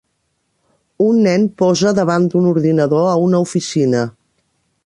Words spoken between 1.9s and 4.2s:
davant d'un ordinador a una oficina.